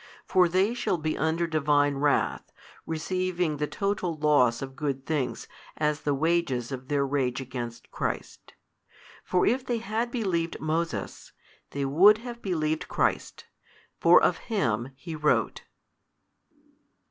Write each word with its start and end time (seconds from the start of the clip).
For 0.25 0.49
they 0.49 0.73
shall 0.73 0.97
be 0.97 1.15
under 1.15 1.45
Divine 1.45 1.97
wrath, 1.97 2.51
receiving 2.87 3.57
the 3.57 3.67
total 3.67 4.15
loss 4.15 4.63
of 4.63 4.75
good 4.75 5.05
things 5.05 5.47
as 5.77 6.01
the 6.01 6.15
wages 6.15 6.71
of 6.71 6.87
their 6.87 7.05
rage 7.05 7.39
against 7.39 7.91
Christ. 7.91 8.53
For 9.23 9.45
if 9.45 9.63
they 9.63 9.77
had 9.77 10.09
believed 10.09 10.59
Moses, 10.59 11.33
they 11.69 11.85
would 11.85 12.17
have 12.17 12.41
believed 12.41 12.87
Christ, 12.87 13.45
for 13.99 14.19
of 14.19 14.39
Him 14.49 14.89
he 14.95 15.15
wrote. 15.15 15.65